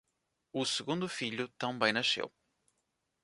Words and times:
O 0.51 0.65
segundo 0.65 1.07
filho 1.07 1.47
também 1.59 1.93
nasceu. 1.93 2.33